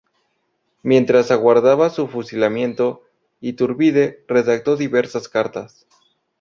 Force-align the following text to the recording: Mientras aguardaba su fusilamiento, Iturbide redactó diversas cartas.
Mientras 0.81 1.29
aguardaba 1.29 1.91
su 1.91 2.07
fusilamiento, 2.07 3.03
Iturbide 3.39 4.25
redactó 4.27 4.75
diversas 4.75 5.29
cartas. 5.29 5.85